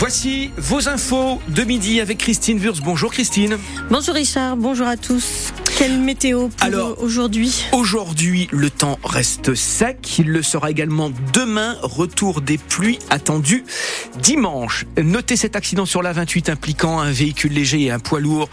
Voici 0.00 0.50
vos 0.56 0.88
infos 0.88 1.42
de 1.48 1.62
midi 1.62 2.00
avec 2.00 2.16
Christine 2.16 2.58
Wurz. 2.58 2.80
Bonjour 2.80 3.12
Christine. 3.12 3.58
Bonjour 3.90 4.14
Richard, 4.14 4.56
bonjour 4.56 4.86
à 4.86 4.96
tous. 4.96 5.52
Quelle 5.76 6.00
météo 6.00 6.48
pour 6.48 7.02
aujourd'hui? 7.02 7.66
Aujourd'hui, 7.72 8.48
le 8.50 8.70
temps 8.70 8.98
reste 9.04 9.54
sec. 9.54 10.18
Il 10.18 10.28
le 10.28 10.40
sera 10.42 10.70
également 10.70 11.10
demain. 11.34 11.76
Retour 11.82 12.40
des 12.40 12.56
pluies 12.56 12.98
attendues 13.10 13.64
dimanche. 14.22 14.86
Notez 14.96 15.36
cet 15.36 15.54
accident 15.54 15.84
sur 15.84 16.00
la 16.00 16.14
28 16.14 16.48
impliquant 16.48 16.98
un 17.00 17.10
véhicule 17.10 17.52
léger 17.52 17.82
et 17.82 17.90
un 17.90 17.98
poids 17.98 18.20
lourd 18.20 18.48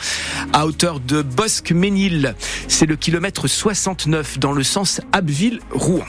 à 0.52 0.66
hauteur 0.68 1.00
de 1.00 1.22
Bosque-Ménil. 1.22 2.36
C'est 2.68 2.86
le 2.86 2.98
kilomètre 2.98 3.48
69 3.48 4.38
dans 4.38 4.52
le 4.52 4.64
sens 4.64 5.00
Abbeville-Rouen. 5.14 6.04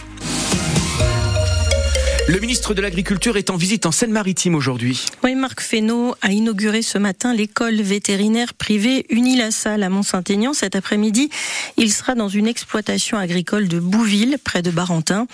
Le 2.28 2.40
ministre 2.40 2.74
de 2.74 2.82
l'Agriculture 2.82 3.38
est 3.38 3.48
en 3.48 3.56
visite 3.56 3.86
en 3.86 3.90
Seine-Maritime 3.90 4.54
aujourd'hui. 4.54 5.06
Oui, 5.24 5.34
Marc 5.34 5.62
Fesneau 5.62 6.14
a 6.20 6.30
inauguré 6.30 6.82
ce 6.82 6.98
matin 6.98 7.32
l'école 7.32 7.76
vétérinaire 7.76 8.52
privée 8.52 9.06
Unilassal 9.08 9.82
à 9.82 9.88
Mont-Saint-Aignan. 9.88 10.52
Cet 10.52 10.76
après-midi, 10.76 11.30
il 11.78 11.90
sera 11.90 12.14
dans 12.14 12.28
une 12.28 12.46
exploitation 12.46 13.16
agricole 13.16 13.66
de 13.66 13.80
Bouville, 13.80 14.36
près 14.44 14.60
de 14.60 14.70
Barentin. 14.70 15.26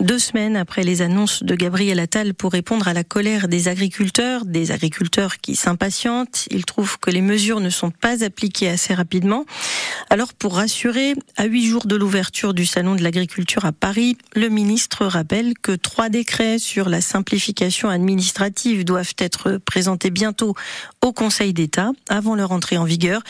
Deux 0.00 0.18
semaines 0.18 0.56
après 0.56 0.84
les 0.84 1.02
annonces 1.02 1.42
de 1.42 1.54
Gabriel 1.54 2.00
Attal 2.00 2.32
pour 2.32 2.52
répondre 2.52 2.88
à 2.88 2.94
la 2.94 3.04
colère 3.04 3.46
des 3.46 3.68
agriculteurs, 3.68 4.46
des 4.46 4.70
agriculteurs 4.70 5.42
qui 5.42 5.54
s'impatientent, 5.54 6.46
il 6.50 6.64
trouve 6.64 6.98
que 6.98 7.10
les 7.10 7.20
mesures 7.20 7.60
ne 7.60 7.68
sont 7.68 7.90
pas 7.90 8.24
appliquées 8.24 8.70
assez 8.70 8.94
rapidement. 8.94 9.44
Alors, 10.10 10.32
pour 10.32 10.54
rassurer, 10.56 11.14
à 11.36 11.44
huit 11.44 11.66
jours 11.66 11.86
de 11.86 11.94
l'ouverture 11.94 12.54
du 12.54 12.64
Salon 12.64 12.94
de 12.94 13.02
l'agriculture 13.02 13.66
à 13.66 13.72
Paris, 13.72 14.16
le 14.34 14.48
ministre 14.48 15.04
rappelle 15.04 15.52
que 15.58 15.72
trois 15.72 16.08
décrets 16.08 16.58
sur 16.58 16.88
la 16.88 17.02
simplification 17.02 17.90
administrative 17.90 18.86
doivent 18.86 19.14
être 19.18 19.58
présentés 19.58 20.08
bientôt 20.08 20.54
au 21.02 21.12
Conseil 21.12 21.52
d'État 21.52 21.92
avant 22.08 22.34
leur 22.34 22.52
entrée 22.52 22.78
en 22.78 22.84
vigueur. 22.84 23.22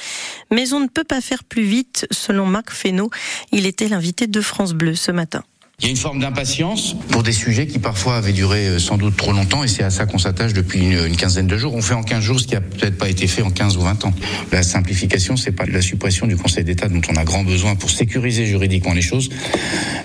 Mais 0.53 0.73
on 0.73 0.79
ne 0.79 0.87
peut 0.87 1.03
pas 1.03 1.20
faire 1.20 1.43
plus 1.43 1.65
vite, 1.65 2.07
selon 2.12 2.47
Marc 2.47 2.70
Fesneau. 2.70 3.11
Il 3.51 3.67
était 3.67 3.89
l'invité 3.89 4.29
de 4.29 4.41
France 4.41 4.73
Bleu 4.73 4.95
ce 4.95 5.11
matin. 5.11 5.42
Il 5.81 5.84
y 5.84 5.87
a 5.87 5.91
une 5.93 5.97
forme 5.97 6.19
d'impatience 6.19 6.97
pour 7.11 7.23
des 7.23 7.31
sujets 7.31 7.69
qui 7.69 7.79
parfois 7.79 8.17
avaient 8.17 8.33
duré 8.33 8.67
euh, 8.67 8.79
sans 8.81 8.97
doute 8.97 9.17
trop 9.17 9.31
longtemps 9.31 9.62
et 9.62 9.69
c'est 9.69 9.85
à 9.85 9.91
ça 9.91 10.07
qu'on 10.07 10.19
s'attache 10.19 10.53
depuis 10.53 10.81
une, 10.81 11.17
quinzaine 11.17 11.47
de 11.47 11.57
jours. 11.57 11.73
On 11.77 11.83
fait 11.83 11.95
en 11.95 12.03
15 12.03 12.20
jours 12.20 12.41
ce 12.41 12.48
qui 12.48 12.57
a 12.57 12.61
peut-être 12.61 12.98
pas 12.98 13.09
été 13.09 13.29
fait 13.29 13.43
en 13.43 13.51
15 13.51 13.77
ou 13.77 13.83
20 13.83 14.05
ans. 14.07 14.12
La 14.51 14.65
simplification, 14.65 15.37
c'est 15.37 15.53
pas 15.53 15.67
la 15.67 15.81
suppression 15.81 16.27
du 16.27 16.37
Conseil 16.37 16.65
d'État 16.65 16.89
dont 16.89 17.01
on 17.09 17.15
a 17.15 17.23
grand 17.23 17.45
besoin 17.45 17.77
pour 17.77 17.91
sécuriser 17.91 18.45
juridiquement 18.45 18.93
les 18.93 19.03
choses, 19.03 19.29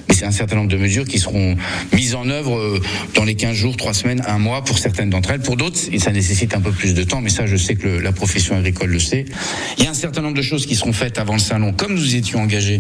mais 0.08 0.14
c'est 0.14 0.26
un 0.26 0.32
certain 0.32 0.58
nombre 0.58 0.70
de 0.70 0.78
mesures 0.78 1.06
qui 1.06 1.18
seront 1.18 1.58
mises 1.92 2.14
en 2.14 2.30
œuvre 2.30 2.56
euh, 2.56 2.80
dans 3.16 3.24
les 3.24 3.34
15 3.34 3.56
jours, 3.56 3.76
3 3.76 3.96
semaines, 3.96 4.22
un 4.28 4.38
mois 4.38 4.64
pour 4.64 4.78
certaines 4.78 5.10
d'entre 5.10 5.32
elles. 5.32 5.42
Pour 5.42 5.58
d'autres, 5.58 5.80
ça 5.98 6.12
nécessite 6.12 6.54
un 6.54 6.62
peu 6.62 6.72
plus 6.72 6.94
de 6.94 7.04
temps, 7.04 7.20
mais 7.20 7.32
ça, 7.32 7.48
je 7.48 7.58
sais 7.58 7.74
que 7.74 7.88
la 7.88 8.12
profession 8.12 8.56
agricole 8.56 8.92
le 8.92 9.00
sait. 9.00 9.26
Il 9.80 9.86
y 9.86 9.88
a 9.88 9.90
un 9.90 9.96
certain 9.96 10.22
nombre 10.22 10.38
de 10.38 10.44
choses 10.44 10.68
qui 10.68 10.76
seront 10.76 10.94
faites 10.94 11.18
avant 11.18 11.34
le 11.34 11.40
salon, 11.40 11.74
comme 11.74 11.96
nous 11.96 12.16
étions 12.16 12.44
engagés, 12.44 12.80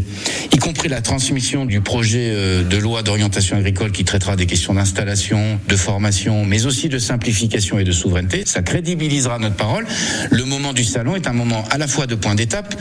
y 0.51 0.57
compris 0.57 0.89
la 0.89 1.01
transmission 1.01 1.65
du 1.65 1.81
projet 1.81 2.29
euh, 2.29 2.63
de 2.63 2.82
loi 2.83 3.01
d'orientation 3.01 3.57
agricole 3.57 3.91
qui 3.91 4.03
traitera 4.03 4.35
des 4.35 4.45
questions 4.45 4.73
d'installation, 4.73 5.59
de 5.67 5.75
formation, 5.75 6.45
mais 6.45 6.65
aussi 6.65 6.89
de 6.89 6.99
simplification 6.99 7.79
et 7.79 7.83
de 7.83 7.91
souveraineté. 7.91 8.43
Ça 8.45 8.61
crédibilisera 8.61 9.39
notre 9.39 9.55
parole. 9.55 9.87
Le 10.29 10.43
moment 10.43 10.73
du 10.73 10.83
salon 10.83 11.15
est 11.15 11.27
un 11.27 11.33
moment 11.33 11.63
à 11.71 11.77
la 11.77 11.87
fois 11.87 12.05
de 12.05 12.15
point 12.15 12.35
d'étape, 12.35 12.75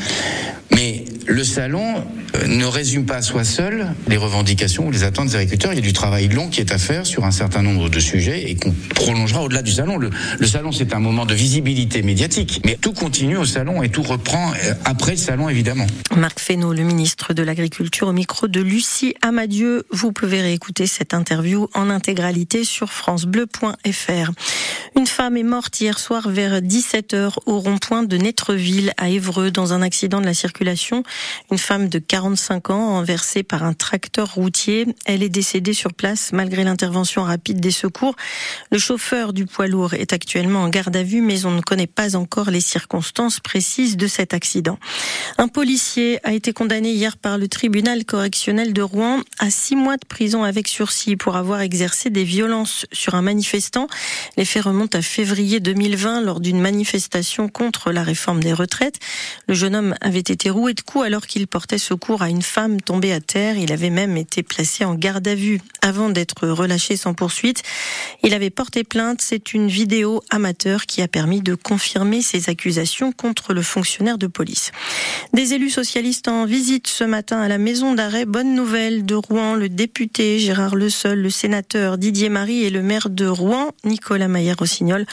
mais 0.74 1.04
le 1.26 1.44
salon 1.44 2.04
euh, 2.34 2.46
ne 2.46 2.64
résume 2.64 3.06
pas 3.06 3.16
à 3.16 3.22
soi 3.22 3.44
seul 3.44 3.86
les 4.08 4.16
revendications 4.16 4.86
ou 4.86 4.90
les 4.90 5.04
attentes 5.04 5.28
des 5.28 5.36
agriculteurs. 5.36 5.72
Il 5.72 5.76
y 5.76 5.78
a 5.78 5.82
du 5.82 5.92
travail 5.92 6.28
long 6.28 6.48
qui 6.48 6.60
est 6.60 6.72
à 6.72 6.78
faire 6.78 7.06
sur 7.06 7.24
un 7.24 7.30
certain 7.30 7.62
nombre 7.62 7.88
de 7.88 8.00
sujets 8.00 8.50
et 8.50 8.56
qu'on 8.56 8.74
prolongera 8.94 9.42
au-delà 9.42 9.62
du 9.62 9.72
salon. 9.72 9.98
Le, 9.98 10.10
salon, 10.46 10.72
c'est 10.72 10.94
un 10.94 10.98
moment 10.98 11.26
de 11.26 11.34
visibilité 11.34 12.02
médiatique, 12.02 12.60
mais 12.64 12.76
tout 12.80 12.92
continue 12.92 13.36
au 13.36 13.44
salon 13.44 13.82
et 13.82 13.88
tout 13.88 14.02
reprend 14.02 14.52
euh, 14.52 14.74
après 14.84 15.12
le 15.12 15.18
salon, 15.18 15.48
évidemment. 15.48 15.86
Marc 16.16 16.40
Fesneau, 16.40 16.72
le 16.72 16.82
ministre 16.82 17.34
de 17.34 17.42
l'Agriculture, 17.42 18.08
au 18.08 18.12
micro 18.12 18.48
de 18.48 18.60
Lucie 18.60 19.14
Amadieu. 19.22 19.84
Vous 19.90 20.12
pouvez 20.12 20.40
réécouter 20.40 20.86
cette 20.86 21.14
interview 21.14 21.68
en 21.74 21.90
intégralité 21.90 22.64
sur 22.64 22.92
francebleu.fr. 22.92 24.30
Une 24.96 25.06
femme 25.06 25.36
est 25.36 25.42
morte 25.42 25.80
hier 25.80 25.98
soir 25.98 26.28
vers 26.28 26.60
17h 26.60 27.34
au 27.46 27.58
rond-point 27.58 28.02
de 28.02 28.16
Netreville 28.16 28.92
à 28.96 29.08
Évreux 29.08 29.50
dans 29.50 29.72
un 29.72 29.82
accident 29.82 30.20
de 30.20 30.26
la 30.26 30.34
circulation. 30.34 30.61
Une 31.50 31.58
femme 31.58 31.88
de 31.88 31.98
45 31.98 32.70
ans 32.70 32.86
renversée 32.90 33.42
par 33.42 33.64
un 33.64 33.72
tracteur 33.72 34.34
routier. 34.34 34.86
Elle 35.06 35.22
est 35.22 35.28
décédée 35.28 35.74
sur 35.74 35.92
place 35.92 36.32
malgré 36.32 36.62
l'intervention 36.62 37.24
rapide 37.24 37.60
des 37.60 37.70
secours. 37.70 38.14
Le 38.70 38.78
chauffeur 38.78 39.32
du 39.32 39.46
poids 39.46 39.66
lourd 39.66 39.94
est 39.94 40.12
actuellement 40.12 40.60
en 40.60 40.68
garde 40.68 40.96
à 40.96 41.02
vue 41.02 41.20
mais 41.20 41.46
on 41.46 41.50
ne 41.50 41.60
connaît 41.60 41.86
pas 41.86 42.16
encore 42.16 42.50
les 42.50 42.60
circonstances 42.60 43.40
précises 43.40 43.96
de 43.96 44.06
cet 44.06 44.34
accident. 44.34 44.78
Un 45.38 45.48
policier 45.48 46.20
a 46.22 46.32
été 46.32 46.52
condamné 46.52 46.92
hier 46.92 47.16
par 47.16 47.38
le 47.38 47.48
tribunal 47.48 48.04
correctionnel 48.04 48.72
de 48.72 48.82
Rouen 48.82 49.20
à 49.38 49.50
six 49.50 49.76
mois 49.76 49.96
de 49.96 50.06
prison 50.06 50.44
avec 50.44 50.68
sursis 50.68 51.16
pour 51.16 51.36
avoir 51.36 51.60
exercé 51.60 52.10
des 52.10 52.24
violences 52.24 52.86
sur 52.92 53.14
un 53.14 53.22
manifestant. 53.22 53.88
Les 54.36 54.44
faits 54.44 54.64
remontent 54.64 54.98
à 54.98 55.02
février 55.02 55.60
2020 55.60 56.20
lors 56.20 56.40
d'une 56.40 56.60
manifestation 56.60 57.48
contre 57.48 57.90
la 57.90 58.02
réforme 58.02 58.42
des 58.42 58.52
retraites. 58.52 58.98
Le 59.48 59.54
jeune 59.54 59.74
homme 59.74 59.94
avait 60.00 60.18
été 60.20 60.41
roué 60.50 60.74
de 60.74 60.80
coups 60.80 61.04
alors 61.04 61.26
qu'il 61.26 61.46
portait 61.46 61.78
secours 61.78 62.22
à 62.22 62.28
une 62.28 62.42
femme 62.42 62.80
tombée 62.80 63.12
à 63.12 63.20
terre. 63.20 63.56
Il 63.56 63.72
avait 63.72 63.90
même 63.90 64.16
été 64.16 64.42
placé 64.42 64.84
en 64.84 64.94
garde 64.94 65.26
à 65.28 65.34
vue 65.34 65.60
avant 65.80 66.10
d'être 66.10 66.48
relâché 66.48 66.96
sans 66.96 67.14
poursuite. 67.14 67.62
Il 68.22 68.34
avait 68.34 68.50
porté 68.50 68.84
plainte. 68.84 69.20
C'est 69.20 69.54
une 69.54 69.68
vidéo 69.68 70.22
amateur 70.30 70.86
qui 70.86 71.02
a 71.02 71.08
permis 71.08 71.40
de 71.40 71.54
confirmer 71.54 72.22
ses 72.22 72.48
accusations 72.48 73.12
contre 73.12 73.52
le 73.54 73.62
fonctionnaire 73.62 74.18
de 74.18 74.26
police. 74.26 74.72
Des 75.32 75.54
élus 75.54 75.70
socialistes 75.70 76.28
en 76.28 76.44
visite 76.44 76.86
ce 76.86 77.04
matin 77.04 77.40
à 77.40 77.48
la 77.48 77.58
maison 77.58 77.94
d'arrêt. 77.94 78.24
Bonne 78.24 78.54
nouvelle 78.54 79.04
de 79.04 79.14
Rouen. 79.14 79.54
Le 79.54 79.68
député 79.68 80.38
Gérard 80.38 80.74
Le 80.74 80.90
Seul, 80.90 81.20
le 81.20 81.30
sénateur 81.30 81.98
Didier 81.98 82.28
Marie 82.28 82.64
et 82.64 82.70
le 82.70 82.82
maire 82.82 83.10
de 83.10 83.26
Rouen, 83.26 83.72
Nicolas 83.84 84.28
Maillard-Rossignol, 84.28 85.06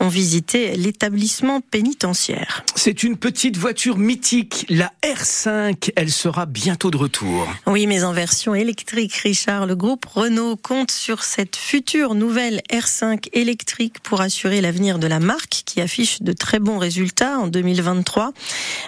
ont 0.00 0.08
visité 0.08 0.76
l'établissement 0.76 1.60
pénitentiaire. 1.60 2.64
C'est 2.74 3.02
une 3.02 3.16
petite 3.16 3.56
voiture 3.56 3.98
mythique, 3.98 4.66
la 4.76 4.92
R5. 5.02 5.92
Elle 5.96 6.10
sera 6.10 6.44
bientôt 6.44 6.90
de 6.90 6.98
retour. 6.98 7.48
Oui, 7.66 7.86
mais 7.86 8.04
en 8.04 8.12
version 8.12 8.54
électrique, 8.54 9.14
Richard. 9.14 9.64
Le 9.64 9.74
groupe 9.74 10.04
Renault 10.04 10.56
compte 10.56 10.90
sur 10.90 11.24
cette 11.24 11.56
future 11.56 12.14
nouvelle 12.14 12.60
R5 12.70 13.28
électrique 13.32 14.00
pour 14.00 14.20
assurer 14.20 14.60
l'avenir 14.60 14.98
de 14.98 15.06
la 15.06 15.18
marque 15.18 15.62
qui 15.64 15.80
affiche 15.80 16.20
de 16.20 16.32
très 16.34 16.58
bons 16.58 16.76
résultats 16.76 17.38
en 17.38 17.46
2023. 17.46 18.32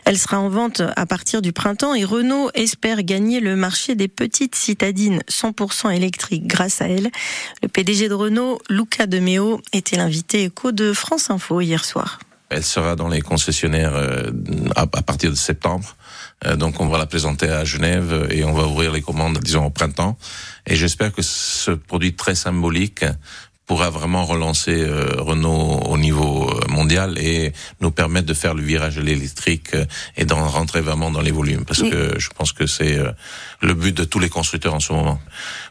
Elle 0.04 0.19
sera 0.19 0.38
en 0.38 0.50
vente 0.50 0.82
à 0.94 1.06
partir 1.06 1.41
du 1.41 1.54
printemps 1.54 1.94
et 1.94 2.04
Renault 2.04 2.50
espère 2.53 3.03
gagner 3.03 3.41
le 3.41 3.56
marché 3.56 3.94
des 3.94 4.09
petites 4.09 4.56
citadines 4.56 5.22
100% 5.31 5.97
électriques 5.97 6.47
grâce 6.47 6.82
à 6.82 6.88
elle. 6.88 7.10
Le 7.62 7.69
PDG 7.69 8.10
de 8.10 8.15
Renault, 8.15 8.59
Luca 8.69 9.06
De 9.06 9.21
Meo, 9.21 9.62
était 9.72 9.97
l'invité 9.97 10.44
écho 10.44 10.71
de 10.71 10.93
France 10.93 11.31
Info 11.31 11.62
hier 11.62 11.87
soir. 11.87 12.19
Elle 12.50 12.64
sera 12.64 12.97
dans 12.97 13.09
les 13.09 13.20
concessionnaires 13.20 13.94
à 14.75 14.86
partir 14.86 15.31
de 15.31 15.36
septembre. 15.36 15.97
Donc 16.56 16.81
on 16.81 16.86
va 16.88 16.98
la 16.98 17.06
présenter 17.06 17.48
à 17.48 17.64
Genève 17.64 18.28
et 18.31 18.44
on 18.44 18.53
va 18.53 18.66
ouvrir 18.66 18.92
les 18.92 19.03
commandes, 19.03 19.38
disons, 19.38 19.66
au 19.66 19.70
printemps. 19.70 20.16
Et 20.66 20.76
j'espère 20.76 21.12
que 21.12 21.20
ce 21.22 21.72
produit 21.72 22.14
très 22.14 22.34
symbolique 22.34 23.04
pourra 23.68 23.90
vraiment 23.90 24.24
relancer 24.24 24.84
Renault 25.18 25.82
au 25.86 25.98
niveau 25.98 26.50
mondial 26.68 27.18
et 27.18 27.52
nous 27.80 27.90
permettre 27.90 28.26
de 28.26 28.34
faire 28.34 28.54
le 28.54 28.62
virage 28.62 28.96
de 28.96 29.02
l'électrique 29.02 29.76
et 30.16 30.24
d'en 30.24 30.48
rentrer 30.48 30.80
vraiment 30.80 31.10
dans 31.10 31.20
les 31.20 31.30
volumes. 31.30 31.64
Parce 31.64 31.82
que 31.82 32.18
je 32.18 32.30
pense 32.30 32.52
que 32.52 32.66
c'est 32.66 32.98
le 33.60 33.74
but 33.74 33.94
de 33.94 34.04
tous 34.04 34.18
les 34.18 34.30
constructeurs 34.30 34.74
en 34.74 34.80
ce 34.80 34.92
moment. 34.92 35.20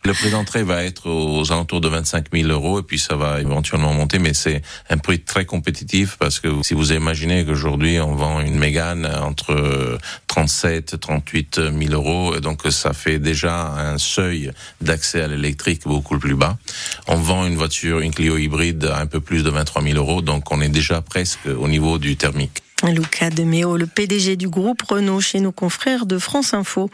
Le 0.05 0.13
prix 0.13 0.29
d'entrée 0.29 0.63
va 0.63 0.83
être 0.83 1.09
aux 1.09 1.51
alentours 1.51 1.81
de 1.81 1.87
25 1.87 2.27
000 2.31 2.49
euros 2.49 2.79
et 2.79 2.83
puis 2.83 2.99
ça 2.99 3.15
va 3.15 3.41
éventuellement 3.41 3.93
monter, 3.93 4.19
mais 4.19 4.33
c'est 4.33 4.61
un 4.89 4.97
prix 4.97 5.19
très 5.19 5.45
compétitif 5.45 6.17
parce 6.19 6.39
que 6.39 6.50
si 6.61 6.75
vous 6.75 6.93
imaginez 6.93 7.45
qu'aujourd'hui 7.45 8.00
on 8.00 8.13
vend 8.15 8.41
une 8.41 8.57
Mégane 8.59 9.05
entre 9.05 9.97
37, 10.27 11.00
38 11.00 11.61
000 11.75 11.93
euros, 11.93 12.39
donc 12.39 12.61
ça 12.69 12.93
fait 12.93 13.17
déjà 13.17 13.71
un 13.71 13.97
seuil 13.97 14.51
d'accès 14.81 15.21
à 15.21 15.27
l'électrique 15.27 15.83
beaucoup 15.85 16.19
plus 16.19 16.35
bas. 16.35 16.57
On 17.07 17.15
vend 17.15 17.47
une 17.47 17.55
voiture, 17.55 17.87
une 17.88 18.13
Clio 18.13 18.38
hybride 18.38 18.86
à 18.86 19.00
un 19.00 19.06
peu 19.06 19.19
plus 19.19 19.44
de 19.44 19.50
23 19.50 19.81
000 19.81 19.98
euros, 19.98 20.22
donc 20.22 20.51
on 20.51 20.62
est 20.62 20.69
déjà 20.69 21.01
presque 21.01 21.48
au 21.48 21.68
niveau 21.68 21.98
du 21.98 22.16
thermique. 22.16 22.63
Luca 22.92 23.30
De 23.30 23.44
Meo, 23.44 23.78
le 23.78 23.88
PDG 23.88 24.36
du 24.36 24.48
groupe 24.48 24.81
Renault, 24.81 25.19
chez 25.19 25.39
nos 25.39 25.51
confrères 25.51 26.06
de 26.06 26.18
France 26.18 26.54
Info. 26.54 26.89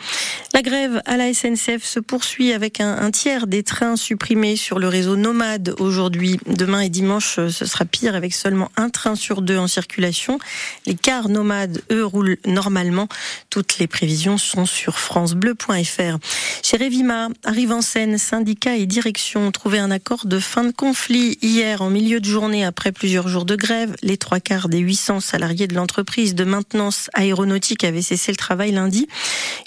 La 0.53 0.61
grève 0.61 1.01
à 1.05 1.17
la 1.17 1.33
SNCF 1.33 1.83
se 1.83 1.99
poursuit 1.99 2.53
avec 2.53 2.81
un, 2.81 2.97
un 2.97 3.11
tiers 3.11 3.47
des 3.47 3.63
trains 3.63 3.95
supprimés 3.95 4.55
sur 4.55 4.79
le 4.79 4.87
réseau 4.87 5.15
Nomade 5.15 5.75
aujourd'hui. 5.79 6.39
Demain 6.47 6.81
et 6.81 6.89
dimanche, 6.89 7.35
ce 7.35 7.65
sera 7.65 7.85
pire 7.85 8.15
avec 8.15 8.33
seulement 8.33 8.71
un 8.77 8.89
train 8.89 9.15
sur 9.15 9.41
deux 9.41 9.57
en 9.57 9.67
circulation. 9.67 10.39
Les 10.85 10.95
cars 10.95 11.29
Nomades, 11.29 11.81
eux, 11.91 12.05
roulent 12.05 12.37
normalement. 12.45 13.07
Toutes 13.49 13.77
les 13.79 13.87
prévisions 13.87 14.37
sont 14.37 14.65
sur 14.65 14.99
francebleu.fr. 14.99 16.17
Chez 16.63 16.77
Revima, 16.77 17.29
arrive 17.43 17.71
en 17.71 17.81
scène, 17.81 18.17
syndicats 18.17 18.75
et 18.75 18.85
direction 18.85 19.47
ont 19.47 19.51
trouvé 19.51 19.79
un 19.79 19.91
accord 19.91 20.25
de 20.25 20.39
fin 20.39 20.63
de 20.63 20.71
conflit 20.71 21.37
hier 21.41 21.81
en 21.81 21.89
milieu 21.89 22.19
de 22.19 22.25
journée 22.25 22.65
après 22.65 22.91
plusieurs 22.91 23.27
jours 23.27 23.45
de 23.45 23.55
grève. 23.55 23.95
Les 24.01 24.17
trois 24.17 24.39
quarts 24.39 24.69
des 24.69 24.79
800 24.79 25.19
salariés 25.19 25.67
de 25.67 25.75
l'entreprise 25.75 25.82
de 25.85 26.43
maintenance 26.43 27.09
aéronautique 27.13 27.83
avaient 27.83 28.01
cessé 28.01 28.31
le 28.31 28.37
travail 28.37 28.71
lundi. 28.71 29.07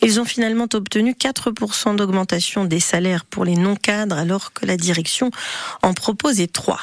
Ils 0.03 0.21
ont 0.21 0.25
finalement 0.25 0.67
obtenu 0.73 1.13
4% 1.13 1.97
d'augmentation 1.97 2.65
des 2.65 2.81
salaires 2.81 3.25
pour 3.25 3.45
les 3.45 3.55
non-cadres 3.55 4.17
alors 4.17 4.53
que 4.53 4.67
la 4.67 4.77
direction 4.77 5.31
en 5.83 5.95
proposait 5.95 6.47
3. 6.47 6.81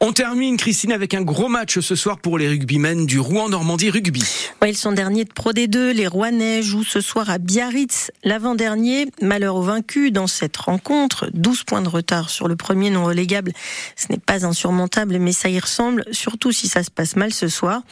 On 0.00 0.12
termine, 0.12 0.56
Christine, 0.56 0.92
avec 0.92 1.14
un 1.14 1.22
gros 1.22 1.48
match 1.48 1.78
ce 1.80 1.94
soir 1.94 2.18
pour 2.18 2.38
les 2.38 2.48
rugbymen 2.48 3.06
du 3.06 3.18
Rouen-Normandie 3.18 3.90
Rugby. 3.90 4.24
Ouais, 4.62 4.70
ils 4.70 4.76
sont 4.76 4.92
derniers 4.92 5.24
de 5.24 5.32
Pro 5.32 5.52
D2. 5.52 5.90
Les 5.90 6.06
Rouennais 6.06 6.62
jouent 6.62 6.84
ce 6.84 7.00
soir 7.00 7.30
à 7.30 7.38
Biarritz. 7.38 8.10
L'avant-dernier, 8.22 9.08
malheur 9.22 9.56
au 9.56 9.62
vaincu 9.62 10.10
dans 10.10 10.26
cette 10.26 10.56
rencontre. 10.56 11.28
12 11.34 11.64
points 11.64 11.82
de 11.82 11.88
retard 11.88 12.30
sur 12.30 12.48
le 12.48 12.56
premier 12.56 12.90
non 12.90 13.04
relégable. 13.04 13.52
Ce 13.96 14.06
n'est 14.10 14.18
pas 14.18 14.46
insurmontable, 14.46 15.18
mais 15.18 15.32
ça 15.32 15.48
y 15.48 15.58
ressemble, 15.58 16.04
surtout 16.12 16.52
si 16.52 16.68
ça 16.68 16.82
se 16.82 16.90
passe 16.90 17.16
mal 17.16 17.32
ce 17.32 17.48
soir. 17.48 17.82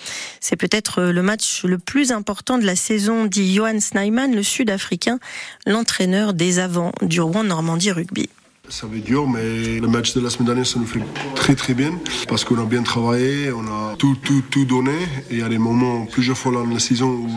C'est 0.41 0.57
peut-être 0.57 0.72
le 0.97 1.21
match 1.21 1.65
le 1.65 1.79
plus 1.79 2.13
important 2.13 2.59
de 2.59 2.65
la 2.65 2.77
saison, 2.77 3.27
dit 3.27 3.55
Johan 3.55 3.81
Snyman, 3.81 4.35
le 4.35 4.43
Sud-Africain, 4.43 5.19
l'entraîneur 5.67 6.33
des 6.33 6.59
avants 6.59 6.93
du 7.03 7.21
Rouen-Normandie 7.21 7.93
Rugby. 7.93 8.29
Ça 8.69 8.87
va 8.87 8.97
être 8.97 9.05
dur, 9.05 9.29
mais 9.29 9.81
le 9.81 9.89
match 9.89 10.15
de 10.15 10.21
la 10.21 10.31
semaine 10.31 10.47
dernière, 10.47 10.67
ça 10.67 10.79
nous 10.79 10.87
fait 10.87 11.03
très 11.35 11.55
très 11.55 11.75
bien 11.75 11.93
parce 12.29 12.45
qu'on 12.45 12.59
a 12.59 12.65
bien 12.65 12.83
travaillé, 12.83 13.53
on 13.53 13.67
a 13.67 13.97
tout, 13.99 14.17
tout, 14.23 14.43
tout 14.51 14.65
donné. 14.65 14.97
Et 15.31 15.35
il 15.35 15.39
y 15.41 15.43
a 15.43 15.49
des 15.49 15.59
moments, 15.59 16.07
plusieurs 16.07 16.39
fois 16.39 16.53
dans 16.53 16.65
la 16.65 16.79
saison, 16.79 17.11
où 17.11 17.29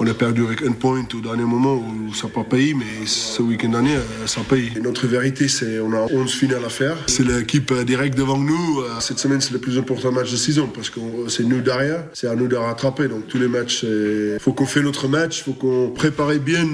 on 0.00 0.06
a 0.06 0.14
perdu 0.14 0.44
avec 0.44 0.62
un 0.62 0.72
point 0.72 1.04
au 1.14 1.20
dernier 1.20 1.44
moment 1.44 1.74
où 1.74 2.14
ça 2.14 2.26
n'a 2.26 2.32
pas 2.32 2.42
payé, 2.42 2.72
mais 2.72 3.06
ce 3.06 3.42
week-end 3.42 3.68
dernier, 3.68 3.98
ça 4.24 4.40
paye. 4.48 4.72
Et 4.74 4.80
notre 4.80 5.06
vérité, 5.06 5.46
c'est 5.46 5.78
on 5.78 5.92
a 5.92 6.10
11 6.10 6.32
finales 6.32 6.64
à 6.64 6.70
faire. 6.70 6.96
C'est 7.06 7.22
l'équipe 7.22 7.72
directe 7.84 8.16
devant 8.16 8.38
nous. 8.38 8.82
Cette 9.00 9.18
semaine, 9.18 9.42
c'est 9.42 9.52
le 9.52 9.58
plus 9.58 9.78
important 9.78 10.10
match 10.10 10.30
de 10.30 10.36
saison 10.36 10.70
parce 10.74 10.88
que 10.88 11.00
c'est 11.28 11.44
nous 11.44 11.60
derrière, 11.60 12.04
c'est 12.14 12.28
à 12.28 12.34
nous 12.34 12.48
de 12.48 12.56
rattraper. 12.56 13.08
Donc 13.08 13.28
tous 13.28 13.38
les 13.38 13.48
matchs, 13.48 13.82
il 13.82 14.38
faut 14.40 14.54
qu'on 14.54 14.66
fait 14.66 14.82
notre 14.82 15.06
match, 15.06 15.40
il 15.40 15.42
faut 15.44 15.52
qu'on 15.52 15.90
prépare 15.90 16.30
bien. 16.38 16.66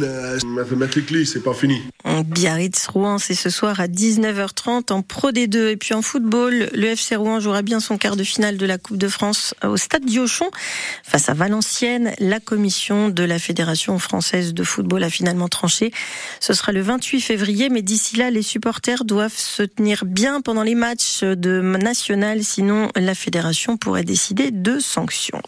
Mathématiquement, 0.46 1.24
c'est 1.24 1.42
pas 1.42 1.54
fini. 1.54 1.82
Biarritz 2.24 2.86
Rouen, 2.86 3.18
c'est 3.18 3.34
ce 3.34 3.50
soir 3.50 3.80
à 3.80 3.88
19h30 3.88 4.92
en 4.92 5.02
Pro 5.02 5.32
D2. 5.32 5.70
Et 5.70 5.76
puis 5.76 5.94
en 5.94 6.02
football, 6.02 6.68
le 6.72 6.86
FC 6.86 7.16
Rouen 7.16 7.40
jouera 7.40 7.62
bien 7.62 7.80
son 7.80 7.98
quart 7.98 8.16
de 8.16 8.22
finale 8.22 8.56
de 8.56 8.66
la 8.66 8.78
Coupe 8.78 8.98
de 8.98 9.08
France 9.08 9.54
au 9.64 9.76
stade 9.76 10.04
Diochon 10.04 10.48
face 11.02 11.28
à 11.28 11.34
Valenciennes. 11.34 12.12
La 12.20 12.38
commission 12.38 13.08
de 13.16 13.24
la 13.24 13.40
Fédération 13.40 13.98
française 13.98 14.54
de 14.54 14.62
football 14.62 15.02
a 15.02 15.10
finalement 15.10 15.48
tranché. 15.48 15.90
Ce 16.38 16.52
sera 16.52 16.70
le 16.70 16.82
28 16.82 17.20
février, 17.20 17.68
mais 17.68 17.82
d'ici 17.82 18.16
là, 18.16 18.30
les 18.30 18.42
supporters 18.42 19.04
doivent 19.04 19.36
se 19.36 19.64
tenir 19.64 20.04
bien 20.04 20.40
pendant 20.40 20.62
les 20.62 20.76
matchs 20.76 21.24
de 21.24 21.60
national, 21.60 22.44
sinon 22.44 22.90
la 22.94 23.14
fédération 23.14 23.76
pourrait 23.76 24.04
décider 24.04 24.52
de 24.52 24.78
sanctions. 24.78 25.42